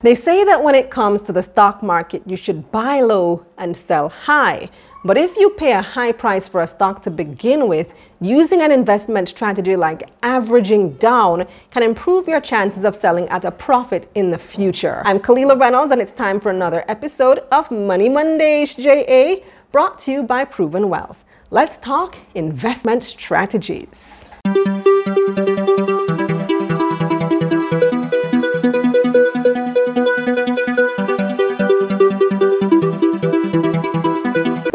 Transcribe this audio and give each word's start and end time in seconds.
They 0.00 0.14
say 0.14 0.44
that 0.44 0.62
when 0.62 0.76
it 0.76 0.90
comes 0.90 1.20
to 1.22 1.32
the 1.32 1.42
stock 1.42 1.82
market, 1.82 2.22
you 2.24 2.36
should 2.36 2.70
buy 2.70 3.00
low 3.00 3.44
and 3.56 3.76
sell 3.76 4.08
high. 4.08 4.70
But 5.04 5.18
if 5.18 5.36
you 5.36 5.50
pay 5.50 5.72
a 5.72 5.82
high 5.82 6.12
price 6.12 6.46
for 6.46 6.60
a 6.60 6.68
stock 6.68 7.02
to 7.02 7.10
begin 7.10 7.66
with, 7.66 7.94
using 8.20 8.62
an 8.62 8.70
investment 8.70 9.28
strategy 9.28 9.74
like 9.74 10.08
averaging 10.22 10.92
down 10.98 11.48
can 11.72 11.82
improve 11.82 12.28
your 12.28 12.40
chances 12.40 12.84
of 12.84 12.94
selling 12.94 13.28
at 13.28 13.44
a 13.44 13.50
profit 13.50 14.08
in 14.14 14.30
the 14.30 14.38
future. 14.38 15.02
I'm 15.04 15.18
Kalilah 15.18 15.58
Reynolds, 15.58 15.90
and 15.90 16.00
it's 16.00 16.12
time 16.12 16.38
for 16.38 16.50
another 16.50 16.84
episode 16.86 17.40
of 17.50 17.68
Money 17.72 18.08
Mondays 18.08 18.76
JA, 18.76 19.38
brought 19.72 19.98
to 20.00 20.12
you 20.12 20.22
by 20.22 20.44
Proven 20.44 20.88
Wealth. 20.88 21.24
Let's 21.50 21.76
talk 21.76 22.16
investment 22.36 23.02
strategies. 23.02 24.28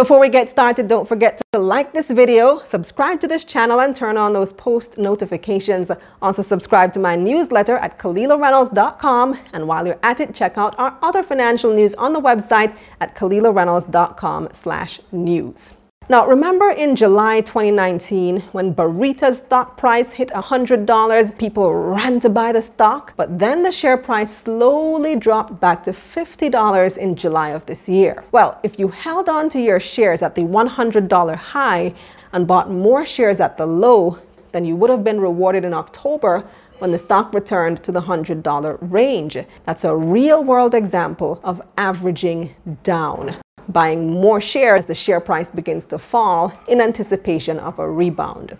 Before 0.04 0.20
we 0.20 0.28
get 0.28 0.50
started, 0.50 0.90
don't 0.90 1.08
forget 1.08 1.42
to 1.54 1.60
like 1.60 1.94
this 1.94 2.12
video, 2.12 2.58
subscribe 2.58 3.22
to 3.22 3.28
this 3.30 3.46
channel, 3.46 3.80
and 3.80 3.96
turn 3.96 4.18
on 4.18 4.34
those 4.34 4.52
post 4.52 4.98
notifications. 4.98 5.92
Also, 6.22 6.42
subscribe 6.42 6.92
to 6.92 7.00
my 7.00 7.16
newsletter 7.16 7.78
at 7.78 7.98
KalilahReynolds.com. 8.00 9.40
And 9.54 9.66
while 9.66 9.88
you're 9.88 10.04
at 10.04 10.20
it, 10.20 10.36
check 10.36 10.58
out 10.58 10.78
our 10.78 10.98
other 11.02 11.24
financial 11.24 11.74
news 11.74 11.96
on 11.96 12.12
the 12.12 12.20
website 12.20 12.78
at 13.00 13.16
KalilahReynolds.com 13.16 14.50
slash 14.52 15.00
news. 15.14 15.76
Now, 16.10 16.28
remember 16.28 16.70
in 16.70 16.98
July 16.98 17.40
2019 17.40 18.42
when 18.52 18.76
Barita's 18.76 19.38
stock 19.38 19.78
price 19.78 20.12
hit 20.12 20.30
$100, 20.30 21.38
people 21.40 21.74
ran 21.74 22.20
to 22.20 22.30
buy 22.30 22.52
the 22.52 22.62
stock, 22.62 23.14
but 23.16 23.40
then 23.40 23.64
the 23.64 23.72
share 23.72 23.96
price 23.96 24.36
slowly 24.36 25.16
dropped 25.16 25.62
back 25.62 25.82
to 25.84 25.92
$50 25.92 26.98
in 26.98 27.16
July 27.16 27.50
of 27.50 27.66
this 27.68 27.88
year. 27.88 28.26
Well, 28.34 28.60
if 28.64 28.78
you 28.78 28.90
held 28.90 29.30
on 29.30 29.48
to 29.50 29.62
your 29.62 29.80
shares 29.80 30.22
at 30.22 30.36
the 30.36 30.42
$100 30.42 31.36
high 31.36 31.94
and 32.34 32.46
bought 32.46 32.70
more 32.70 33.06
shares 33.06 33.40
at 33.40 33.58
the 33.58 33.66
low, 33.66 34.20
then 34.52 34.66
you 34.66 34.76
would 34.76 34.90
have 34.90 35.06
been 35.06 35.22
rewarded 35.22 35.64
in 35.64 35.74
October 35.74 36.46
when 36.80 36.92
the 36.92 36.98
stock 36.98 37.34
returned 37.34 37.82
to 37.82 37.94
the 37.94 38.02
$100 38.02 38.78
range. 38.82 39.38
That's 39.66 39.86
a 39.86 39.96
real 39.96 40.44
world 40.44 40.76
example 40.76 41.40
of 41.46 41.62
averaging 41.78 42.54
down 42.84 43.38
buying 43.70 44.10
more 44.10 44.42
shares 44.42 44.80
as 44.80 44.86
the 44.86 44.96
share 44.96 45.20
price 45.20 45.50
begins 45.52 45.86
to 45.86 45.98
fall 45.98 46.54
in 46.68 46.82
anticipation 46.82 47.60
of 47.60 47.80
a 47.80 47.90
rebound. 47.90 48.58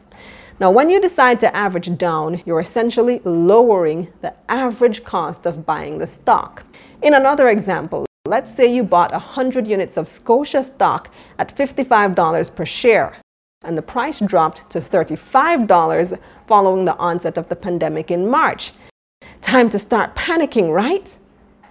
Now, 0.60 0.72
when 0.72 0.90
you 0.90 1.02
decide 1.02 1.40
to 1.42 1.56
average 1.56 1.98
down, 1.98 2.42
you're 2.46 2.60
essentially 2.60 3.22
lowering 3.26 4.14
the 4.22 4.34
average 4.48 5.04
cost 5.04 5.46
of 5.46 5.66
buying 5.66 5.98
the 5.98 6.08
stock. 6.08 6.64
In 7.02 7.14
another 7.14 7.50
example, 7.50 8.06
let's 8.28 8.54
say 8.54 8.74
you 8.74 8.84
bought 8.84 9.12
100 9.12 9.68
units 9.68 9.98
of 9.98 10.08
Scotia 10.08 10.64
stock 10.64 11.14
at 11.38 11.56
$55 11.56 12.56
per 12.56 12.66
share, 12.66 13.18
and 13.64 13.78
the 13.78 13.82
price 13.82 14.20
dropped 14.20 14.70
to 14.70 14.80
$35 14.80 16.20
following 16.48 16.86
the 16.86 16.96
onset 16.98 17.38
of 17.38 17.50
the 17.50 17.56
pandemic 17.56 18.12
in 18.12 18.30
March. 18.30 18.74
Time 19.42 19.70
to 19.70 19.80
start 19.80 20.16
panicking, 20.16 20.72
right? 20.72 21.18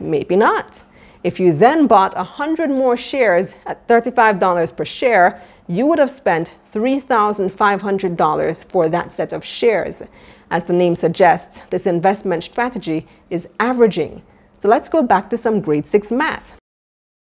Maybe 0.01 0.37
not. 0.37 0.83
If 1.25 1.39
you 1.39 1.53
then 1.53 1.87
bought 1.87 2.17
100 2.17 2.69
more 2.69 2.97
shares 2.97 3.55
at 3.67 3.87
$35 3.87 4.77
per 4.77 4.85
share, 4.85 5.41
you 5.69 5.87
would 5.87 6.01
have 6.01 6.11
spent 6.11 6.55
$3,500 6.73 8.65
for 8.65 8.89
that 8.89 9.13
set 9.13 9.33
of 9.33 9.45
shares. 9.45 10.03
As 10.51 10.65
the 10.65 10.73
name 10.73 10.97
suggests, 10.97 11.61
this 11.67 11.87
investment 11.87 12.43
strategy 12.43 13.07
is 13.31 13.49
averaging. 13.61 14.23
So 14.59 14.69
let's 14.69 14.89
go 14.89 15.03
back 15.03 15.31
to 15.31 15.37
some 15.37 15.61
grade 15.61 15.87
6 15.87 16.11
math. 16.11 16.57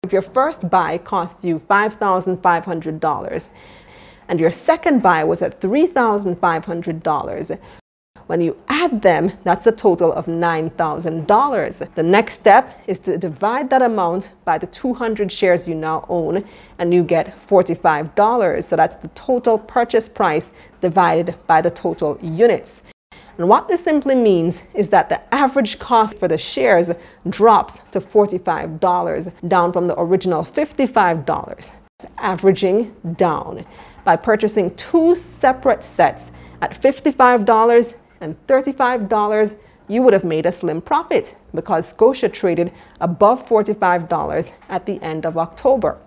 If 0.04 0.12
your 0.12 0.22
first 0.22 0.70
buy 0.70 0.98
cost 0.98 1.46
you 1.46 1.58
$5,500 1.60 3.50
and 4.28 4.40
your 4.40 4.52
second 4.52 5.02
buy 5.02 5.24
was 5.24 5.42
at 5.42 5.62
$3,500, 5.62 7.60
when 8.28 8.42
you 8.42 8.58
add 8.68 9.02
them, 9.02 9.32
that's 9.44 9.68
a 9.68 9.72
total 9.72 10.12
of 10.14 10.26
$9,000. 10.26 11.94
The 11.96 12.04
next 12.04 12.34
step 12.34 12.82
is 12.88 13.00
to 13.00 13.18
divide 13.18 13.70
that 13.70 13.82
amount 13.82 14.34
by 14.46 14.58
the 14.58 14.68
200 14.68 15.32
shares 15.32 15.68
you 15.68 15.76
now 15.76 16.06
own, 16.10 16.44
and 16.80 16.94
you 16.94 17.04
get 17.04 17.38
$45. 17.48 18.64
So 18.64 18.76
that's 18.76 18.96
the 18.96 19.10
total 19.10 19.60
purchase 19.60 20.10
price 20.10 20.54
divided 20.82 21.36
by 21.46 21.62
the 21.62 21.72
total 21.72 22.18
units. 22.22 22.82
And 23.38 23.50
what 23.50 23.68
this 23.68 23.84
simply 23.84 24.16
means 24.16 24.64
is 24.74 24.90
that 24.90 25.10
the 25.10 25.22
average 25.34 25.78
cost 25.78 26.18
for 26.18 26.28
the 26.28 26.38
shares 26.38 26.92
drops 27.30 27.80
to 27.92 28.00
$45, 28.00 29.48
down 29.48 29.74
from 29.74 29.88
the 29.88 30.00
original 30.00 30.44
$55, 30.44 31.76
averaging 32.18 32.96
down. 33.18 33.66
By 34.04 34.16
purchasing 34.16 34.74
two 34.76 35.16
separate 35.16 35.84
sets 35.84 36.32
at 36.62 36.82
$55 36.82 37.96
and 38.22 38.36
$35, 38.48 39.58
you 39.88 40.02
would 40.02 40.14
have 40.14 40.24
made 40.24 40.46
a 40.46 40.52
slim 40.52 40.82
profit 40.82 41.36
because 41.54 41.90
Scotia 41.90 42.30
traded 42.30 42.72
above 43.02 43.48
$45 43.48 44.54
at 44.70 44.86
the 44.86 45.02
end 45.02 45.26
of 45.26 45.38
October. 45.38 45.98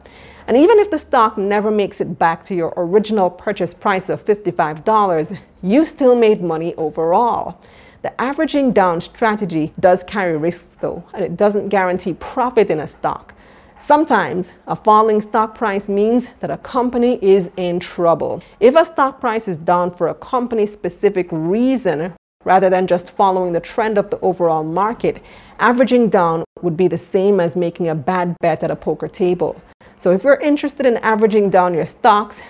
And 0.46 0.56
even 0.56 0.78
if 0.78 0.90
the 0.90 0.98
stock 0.98 1.36
never 1.36 1.70
makes 1.70 2.00
it 2.00 2.18
back 2.18 2.42
to 2.44 2.54
your 2.54 2.72
original 2.76 3.28
purchase 3.28 3.74
price 3.74 4.08
of 4.08 4.24
$55, 4.24 5.38
you 5.62 5.84
still 5.84 6.16
made 6.16 6.42
money 6.42 6.74
overall. 6.76 7.60
The 8.00 8.18
averaging 8.20 8.72
down 8.72 9.00
strategy 9.00 9.74
does 9.78 10.02
carry 10.02 10.36
risks 10.36 10.76
though, 10.80 11.04
and 11.12 11.24
it 11.24 11.36
doesn't 11.36 11.68
guarantee 11.68 12.14
profit 12.14 12.70
in 12.70 12.80
a 12.80 12.86
stock. 12.86 13.34
Sometimes 13.78 14.50
a 14.66 14.74
falling 14.74 15.20
stock 15.20 15.54
price 15.54 15.88
means 15.88 16.30
that 16.40 16.50
a 16.50 16.58
company 16.58 17.16
is 17.22 17.52
in 17.56 17.78
trouble. 17.78 18.42
If 18.58 18.74
a 18.74 18.84
stock 18.84 19.20
price 19.20 19.46
is 19.46 19.56
down 19.56 19.92
for 19.92 20.08
a 20.08 20.14
company 20.14 20.66
specific 20.66 21.28
reason, 21.30 22.12
rather 22.44 22.68
than 22.68 22.88
just 22.88 23.12
following 23.12 23.52
the 23.52 23.60
trend 23.60 23.96
of 23.96 24.10
the 24.10 24.18
overall 24.18 24.64
market, 24.64 25.22
averaging 25.60 26.08
down 26.08 26.42
would 26.60 26.76
be 26.76 26.88
the 26.88 26.98
same 26.98 27.38
as 27.38 27.54
making 27.54 27.86
a 27.86 27.94
bad 27.94 28.36
bet 28.40 28.64
at 28.64 28.70
a 28.72 28.76
poker 28.76 29.06
table. 29.06 29.62
So 29.94 30.10
if 30.10 30.24
you're 30.24 30.40
interested 30.40 30.84
in 30.84 30.96
averaging 30.96 31.48
down 31.48 31.72
your 31.72 31.86
stocks, 31.86 32.42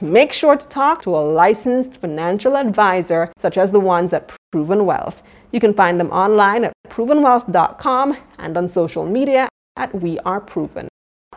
make 0.00 0.32
sure 0.32 0.56
to 0.56 0.68
talk 0.68 1.02
to 1.02 1.10
a 1.10 1.26
licensed 1.42 2.00
financial 2.00 2.56
advisor 2.56 3.32
such 3.38 3.58
as 3.58 3.72
the 3.72 3.80
ones 3.80 4.12
at 4.12 4.30
Proven 4.52 4.86
Wealth. 4.86 5.20
You 5.50 5.58
can 5.58 5.74
find 5.74 5.98
them 5.98 6.12
online 6.12 6.62
at 6.62 6.72
provenwealth.com 6.88 8.16
and 8.38 8.56
on 8.56 8.68
social 8.68 9.04
media 9.04 9.48
at 9.76 9.94
We 9.94 10.18
Are 10.20 10.40
Proven. 10.40 10.88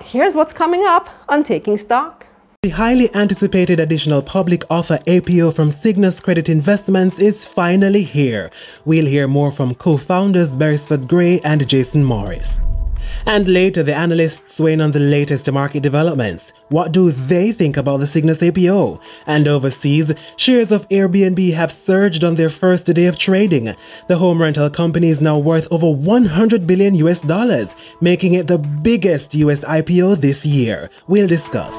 Here's 0.01 0.35
what's 0.35 0.53
coming 0.53 0.83
up 0.85 1.09
on 1.27 1.43
Taking 1.43 1.77
Stock. 1.77 2.25
The 2.61 2.69
highly 2.69 3.13
anticipated 3.15 3.79
additional 3.79 4.21
public 4.21 4.63
offer 4.69 4.99
APO 5.07 5.51
from 5.51 5.69
Sygnus 5.69 6.21
Credit 6.21 6.49
Investments 6.49 7.17
is 7.17 7.45
finally 7.45 8.03
here. 8.03 8.51
We'll 8.83 9.05
hear 9.05 9.27
more 9.27 9.51
from 9.51 9.75
co-founders 9.75 10.49
Berisford 10.49 11.07
Grey 11.07 11.39
and 11.41 11.65
Jason 11.67 12.03
Morris. 12.03 12.59
And 13.29 13.47
later, 13.47 13.83
the 13.83 13.93
analysts 13.93 14.59
weigh 14.59 14.73
in 14.73 14.81
on 14.81 14.89
the 14.89 14.99
latest 14.99 15.51
market 15.51 15.83
developments. 15.83 16.51
What 16.69 16.91
do 16.91 17.11
they 17.11 17.51
think 17.51 17.77
about 17.77 17.97
the 17.97 18.07
Sygnus 18.07 18.41
APO? 18.41 18.99
And 19.27 19.47
overseas, 19.47 20.11
shares 20.35 20.71
of 20.71 20.89
Airbnb 20.89 21.53
have 21.53 21.71
surged 21.71 22.23
on 22.23 22.33
their 22.33 22.49
first 22.49 22.87
day 22.87 23.05
of 23.05 23.19
trading. 23.19 23.75
The 24.07 24.17
home 24.17 24.41
rental 24.41 24.67
company 24.71 25.09
is 25.09 25.21
now 25.21 25.37
worth 25.37 25.67
over 25.69 25.91
100 25.91 26.65
billion 26.65 26.95
US 26.95 27.21
dollars, 27.21 27.75
making 28.01 28.33
it 28.33 28.47
the 28.47 28.57
biggest 28.57 29.35
US 29.35 29.59
IPO 29.59 30.19
this 30.21 30.43
year. 30.43 30.89
We'll 31.07 31.27
discuss. 31.27 31.75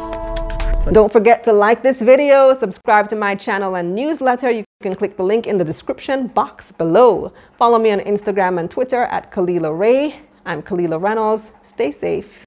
Don't 0.92 1.12
forget 1.12 1.42
to 1.44 1.52
like 1.52 1.82
this 1.82 2.00
video, 2.00 2.54
subscribe 2.54 3.08
to 3.08 3.16
my 3.16 3.34
channel 3.34 3.74
and 3.74 3.96
newsletter. 3.96 4.50
You 4.50 4.62
can 4.84 4.94
click 4.94 5.16
the 5.16 5.24
link 5.24 5.48
in 5.48 5.58
the 5.58 5.64
description 5.64 6.28
box 6.28 6.70
below. 6.70 7.32
Follow 7.58 7.80
me 7.80 7.90
on 7.90 7.98
Instagram 7.98 8.60
and 8.60 8.70
Twitter 8.70 9.02
at 9.02 9.32
Kalilah 9.32 9.76
Ray. 9.76 10.29
I'm 10.46 10.62
Kalilah 10.62 11.00
Reynolds. 11.00 11.52
Stay 11.62 11.90
safe. 11.90 12.44